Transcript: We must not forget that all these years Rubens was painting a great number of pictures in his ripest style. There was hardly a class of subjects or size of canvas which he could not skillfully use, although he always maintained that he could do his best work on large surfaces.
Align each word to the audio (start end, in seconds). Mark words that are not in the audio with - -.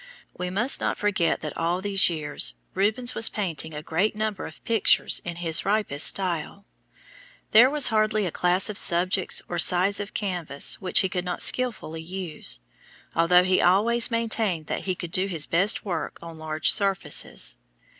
We 0.35 0.49
must 0.49 0.79
not 0.81 0.97
forget 0.97 1.41
that 1.41 1.55
all 1.55 1.79
these 1.79 2.09
years 2.09 2.55
Rubens 2.73 3.13
was 3.13 3.29
painting 3.29 3.75
a 3.75 3.83
great 3.83 4.15
number 4.15 4.47
of 4.47 4.63
pictures 4.63 5.21
in 5.23 5.35
his 5.35 5.63
ripest 5.63 6.07
style. 6.07 6.65
There 7.51 7.69
was 7.69 7.89
hardly 7.89 8.25
a 8.25 8.31
class 8.31 8.67
of 8.67 8.79
subjects 8.79 9.43
or 9.47 9.59
size 9.59 9.99
of 9.99 10.15
canvas 10.15 10.81
which 10.81 11.01
he 11.01 11.07
could 11.09 11.23
not 11.23 11.43
skillfully 11.43 12.01
use, 12.01 12.61
although 13.15 13.43
he 13.43 13.61
always 13.61 14.09
maintained 14.09 14.65
that 14.65 14.85
he 14.85 14.95
could 14.95 15.11
do 15.11 15.27
his 15.27 15.45
best 15.45 15.85
work 15.85 16.17
on 16.19 16.39
large 16.39 16.71
surfaces. 16.71 17.57